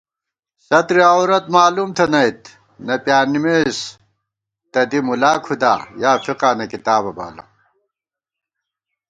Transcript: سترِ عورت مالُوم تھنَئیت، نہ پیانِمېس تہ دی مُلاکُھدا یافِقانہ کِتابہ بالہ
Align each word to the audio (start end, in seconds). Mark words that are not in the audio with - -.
سترِ 0.67 0.97
عورت 1.11 1.45
مالُوم 1.53 1.89
تھنَئیت، 1.97 2.41
نہ 2.85 2.95
پیانِمېس 3.03 3.79
تہ 4.71 4.81
دی 4.89 4.99
مُلاکُھدا 5.07 5.73
یافِقانہ 6.01 6.65
کِتابہ 6.71 7.11
بالہ 7.17 7.43